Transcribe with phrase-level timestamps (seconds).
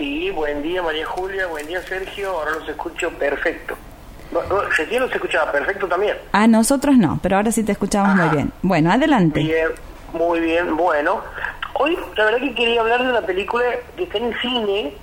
[0.00, 3.76] Sí, buen día María Julia, buen día Sergio, ahora los escucho perfecto.
[4.32, 6.16] No, no, recién los escuchaba perfecto también.
[6.32, 8.50] A nosotros no, pero ahora sí te escuchamos muy bien.
[8.62, 9.40] Bueno, adelante.
[9.40, 9.68] Bien,
[10.14, 11.22] muy bien, bueno.
[11.74, 13.62] Hoy la verdad que quería hablar de una película
[13.94, 14.94] que está en el cine,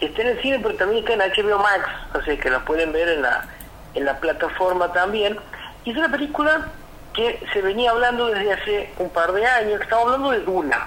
[0.00, 3.08] está en el cine pero también está en HBO Max, sea que la pueden ver
[3.08, 3.48] en la,
[3.94, 5.36] en la plataforma también.
[5.84, 6.70] Y es una película
[7.14, 10.86] que se venía hablando desde hace un par de años, estamos hablando de Duna,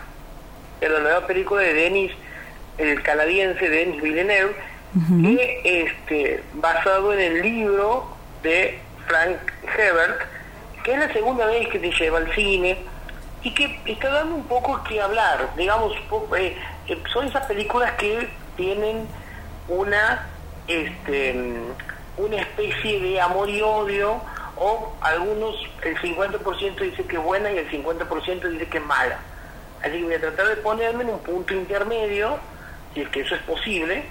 [0.79, 2.13] de la nueva película de Denis,
[2.79, 4.55] el canadiense Denis Villeneuve,
[5.21, 8.07] que este, basado en el libro
[8.41, 9.37] de Frank
[9.77, 10.21] Herbert,
[10.83, 12.77] que es la segunda vez que te lleva al cine
[13.43, 15.93] y que está dando un poco que hablar, digamos,
[16.37, 16.55] eh,
[16.87, 19.07] eh, son esas películas que tienen
[19.67, 20.27] una
[20.67, 21.35] este
[22.17, 24.21] una especie de amor y odio
[24.57, 29.19] o algunos el 50% dice que es buena y el 50% dice que es mala.
[29.81, 32.37] Así que voy a tratar de ponerme en un punto intermedio,
[32.93, 34.03] si es que eso es posible,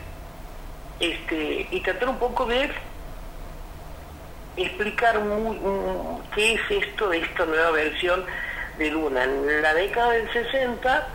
[1.01, 2.71] este y tratar un poco de
[4.57, 8.25] explicar muy, mm, qué es esto de esta nueva versión
[8.79, 9.25] de Luna.
[9.25, 11.09] En la década del 60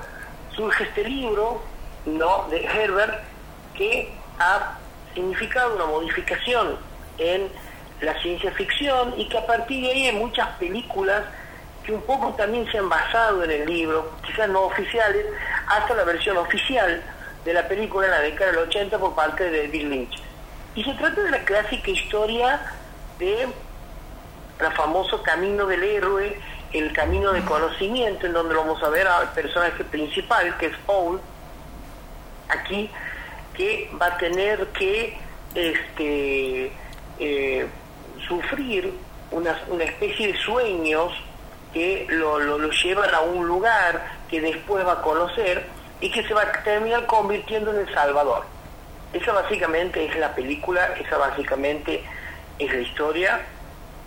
[0.56, 1.62] surge este libro
[2.06, 3.24] no de Herbert
[3.76, 4.78] que ha
[5.14, 6.78] significado una modificación
[7.18, 7.50] en
[8.02, 11.24] la ciencia ficción y que a partir de ahí hay muchas películas
[11.86, 15.26] que un poco también se han basado en el libro, quizás no oficiales,
[15.68, 17.04] hasta la versión oficial
[17.46, 20.22] de la película en la década del 80 por parte de Bill Lynch.
[20.76, 22.60] Y se trata de la clásica historia
[23.20, 23.48] de
[24.60, 26.40] el famoso camino del héroe,
[26.72, 31.20] el camino de conocimiento, en donde vamos a ver al personaje principal, que es Paul,
[32.50, 32.90] aquí,
[33.54, 35.18] que va a tener que
[35.54, 36.72] este,
[37.20, 37.68] eh,
[38.28, 38.94] sufrir
[39.32, 41.12] una, especie de sueños
[41.74, 45.66] que lo, lo, lo llevan a un lugar que después va a conocer
[46.04, 48.44] y que se va a terminar convirtiendo en El Salvador.
[49.14, 52.04] Esa básicamente es la película, esa básicamente
[52.60, 53.42] es la historia,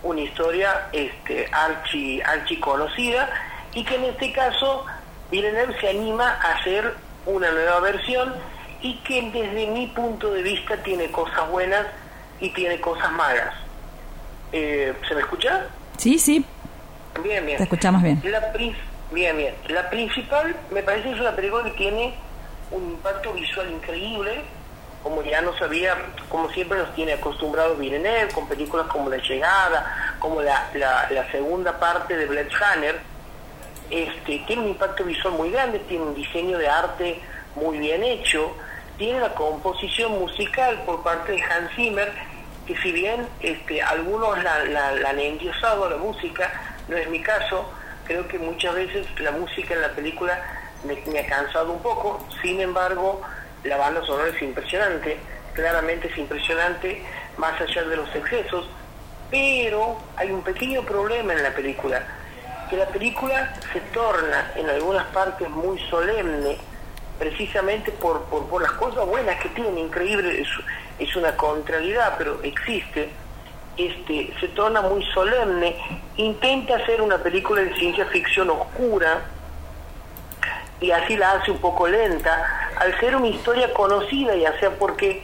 [0.03, 3.27] una historia este, archi, archi conocida
[3.73, 4.85] y que en este caso
[5.31, 6.93] Villeneuve se anima a hacer
[7.25, 8.31] una nueva versión
[8.79, 11.87] y que desde mi punto de vista tiene cosas buenas
[12.39, 13.55] y tiene cosas malas.
[14.51, 15.65] Eh, ¿Se me escucha?
[15.97, 16.45] Sí, sí,
[17.23, 17.57] Bien, bien.
[17.57, 18.21] te escuchamos bien.
[18.23, 18.51] La
[19.11, 19.55] bien, bien.
[19.67, 22.13] La principal me parece es una película que tiene
[22.71, 24.41] un impacto visual increíble,
[25.03, 25.95] como ya no sabía,
[26.27, 31.31] como siempre nos tiene acostumbrados Villeneuve, con películas como La Llegada, como la, la, la
[31.31, 32.99] segunda parte de Blade Runner.
[33.89, 37.21] Este, tiene un impacto visual muy grande, tiene un diseño de arte
[37.55, 38.51] muy bien hecho,
[38.97, 42.11] tiene una composición musical por parte de Hans Zimmer,
[42.65, 46.51] que si bien este, algunos la, la, la han endiosado la música,
[46.89, 47.71] no es mi caso,
[48.07, 50.41] creo que muchas veces la música en la película
[50.85, 53.21] me, ha cansado un poco, sin embargo,
[53.63, 55.17] la banda sonora es impresionante,
[55.53, 57.03] claramente es impresionante,
[57.37, 58.69] más allá de los excesos,
[59.29, 62.01] pero hay un pequeño problema en la película,
[62.69, 66.57] que la película se torna en algunas partes muy solemne,
[67.19, 70.47] precisamente por, por, por las cosas buenas que tiene, increíble, es,
[70.99, 73.09] es una contrariedad, pero existe,
[73.77, 75.75] este, se torna muy solemne,
[76.17, 79.21] intenta hacer una película de ciencia ficción oscura,
[80.79, 85.21] y así la hace un poco lenta, al ser una historia conocida, ya sea porque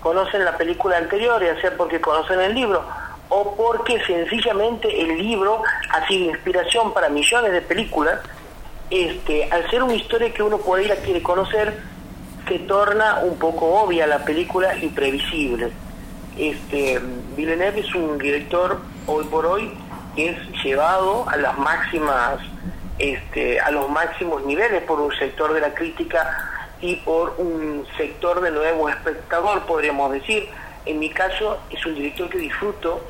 [0.00, 2.84] conocen la película anterior, ya sea porque conocen el libro,
[3.28, 8.20] o porque sencillamente el libro ha sido inspiración para millones de películas,
[8.90, 11.76] este, al ser una historia que uno por ahí la quiere conocer,
[12.46, 15.72] se torna un poco obvia la película y previsible.
[16.38, 17.00] Este,
[17.34, 19.72] Villeneuve es un director hoy por hoy
[20.14, 22.40] que es llevado a las máximas
[22.98, 28.40] este, a los máximos niveles por un sector de la crítica y por un sector
[28.40, 30.48] de nuevo espectador, podríamos decir.
[30.84, 33.02] En mi caso, es un director que disfruto,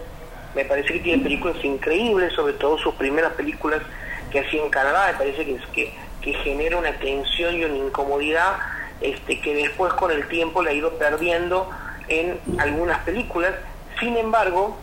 [0.55, 3.83] me parece que tiene películas increíbles, sobre todo sus primeras películas
[4.31, 7.77] que hacía en Canadá, me parece que, es, que, que genera una tensión y una
[7.77, 8.57] incomodidad
[9.01, 11.71] este, que después con el tiempo la ha ido perdiendo
[12.09, 13.55] en algunas películas.
[13.99, 14.77] Sin embargo,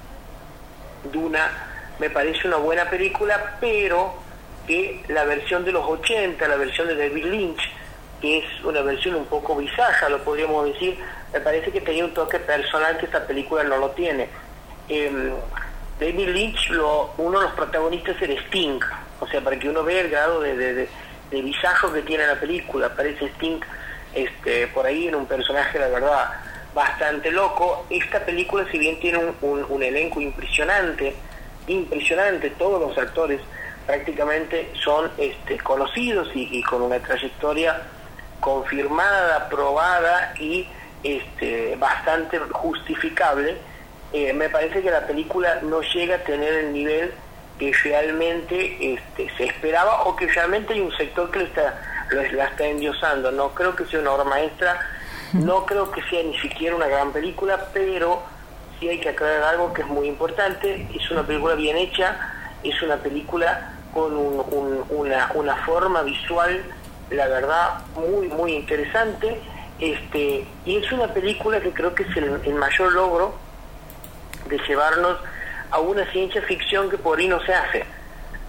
[1.12, 1.50] Duna
[2.00, 4.16] me parece una buena película, pero
[4.68, 7.62] que la versión de los 80, la versión de David Lynch,
[8.22, 10.98] que es una versión un poco bisaja, lo podríamos decir,
[11.34, 14.30] me parece que tenía un toque personal que esta película no lo tiene.
[14.88, 15.34] Eh,
[16.00, 18.80] David Lynch, lo, uno de los protagonistas era Sting,
[19.20, 20.90] o sea, para que uno vea el grado de, de, de,
[21.32, 23.60] que tiene la película, aparece Sting
[24.14, 26.34] este, por ahí en un personaje, la verdad,
[26.74, 27.86] bastante loco.
[27.90, 31.16] Esta película, si bien tiene un, un, elenco impresionante,
[31.68, 33.42] impresionante, todos los actores
[33.86, 37.82] prácticamente son este, conocidos y, con una trayectoria
[38.40, 40.68] confirmada, probada y
[41.04, 43.58] este, bastante justificable,
[44.14, 47.12] eh, me parece que la película no llega a tener el nivel
[47.60, 51.80] que realmente este, se esperaba o que realmente hay un sector que está,
[52.12, 53.32] la está endiosando.
[53.32, 54.80] No creo que sea una obra maestra,
[55.34, 58.22] no creo que sea ni siquiera una gran película, pero
[58.80, 62.18] sí hay que aclarar algo que es muy importante, es una película bien hecha,
[62.64, 66.64] es una película con una, una forma visual,
[67.10, 69.40] la verdad, muy, muy interesante,
[69.80, 73.36] este, y es una película que creo que es el, mayor logro
[74.48, 75.18] de llevarnos
[75.72, 77.86] a una ciencia ficción que por ahí no se hace.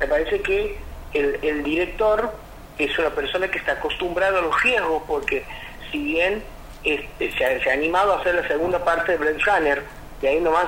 [0.01, 0.79] Me parece que
[1.15, 2.33] el, el director
[2.79, 5.45] es una persona que está acostumbrada a los riesgos, porque
[5.91, 6.43] si bien
[6.85, 9.83] este, se, ha, animado a hacer la segunda parte de Blade Runner,
[10.23, 10.67] y ahí nomás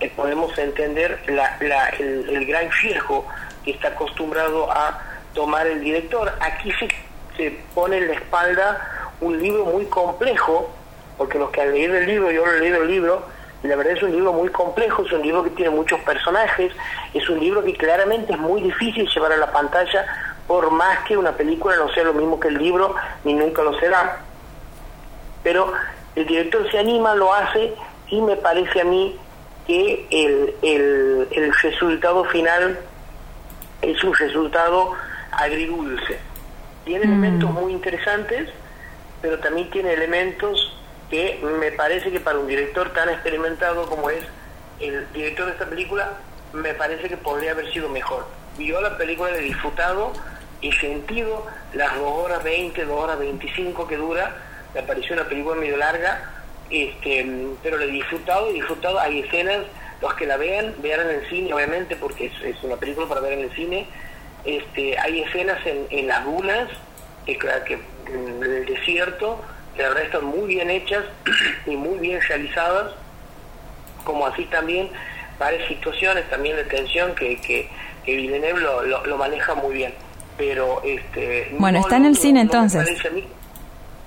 [0.00, 3.26] eh, podemos entender la, el, el, gran riesgo
[3.64, 5.00] que está acostumbrado a
[5.34, 6.32] tomar el director.
[6.40, 6.88] Aquí se,
[7.36, 10.70] se pone en la espalda un libro muy complejo,
[11.18, 13.22] porque los que han leído el libro, yo lo he leído el libro,
[13.62, 16.72] la verdad es un libro muy complejo, es un libro que tiene muchos personajes,
[17.12, 20.06] es un libro que claramente es muy difícil llevar a la pantalla,
[20.46, 22.94] por más que una película no sea lo mismo que el libro,
[23.24, 24.20] ni nunca lo será.
[25.42, 25.72] Pero
[26.16, 27.72] el director se anima, lo hace,
[28.08, 29.16] y me parece a mí
[29.66, 32.78] que el, el, el resultado final
[33.82, 34.92] es un resultado
[35.32, 36.18] agridulce.
[36.84, 37.08] Tiene mm.
[37.08, 38.48] elementos muy interesantes,
[39.22, 40.76] pero también tiene elementos
[41.10, 44.24] que me parece que para un director tan experimentado como es
[44.78, 46.12] el director de esta película,
[46.52, 48.26] me parece que podría haber sido mejor.
[48.58, 50.12] Yo la película he disfrutado
[50.60, 54.36] y sentido las 2 horas 20, 2 horas 25 que dura,
[54.74, 56.30] me pareció una película medio larga,
[56.70, 57.26] este,
[57.62, 59.58] pero la he disfrutado y disfrutado, hay escenas,
[60.00, 63.20] los que la vean, vean en el cine obviamente porque es, es una película para
[63.20, 63.86] ver en el cine,
[64.44, 66.68] este, hay escenas en, en las dunas,
[67.26, 69.40] que, que en el desierto,
[69.76, 71.04] que la verdad están muy bien hechas
[71.66, 72.92] y muy bien realizadas,
[74.04, 74.90] como así también
[75.38, 77.68] varias situaciones también de tensión que, que,
[78.04, 79.94] que Villeneuve lo, lo, maneja muy bien.
[80.36, 82.88] Pero este bueno, está en el cine entonces.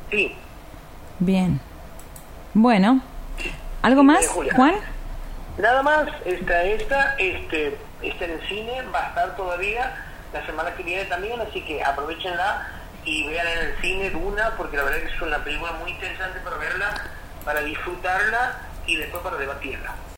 [0.10, 0.36] Sí.
[1.26, 1.62] Bien.
[2.54, 3.02] Bueno,
[3.82, 4.76] ¿algo más, Juan?
[5.58, 9.96] Nada más, está esta, este, está en el cine, va a estar todavía
[10.34, 12.68] la semana que viene también, así que aprovechenla
[13.06, 15.92] y vean en el cine Duna, porque la verdad es que es una película muy
[15.92, 16.94] interesante para verla,
[17.46, 19.96] para disfrutarla y después para debatirla.